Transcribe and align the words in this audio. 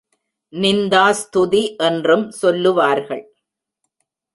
நிந்தாஸ்துதி 0.53 1.75
என்றும் 1.75 2.31
சொல்லுவார்கள். 2.31 3.23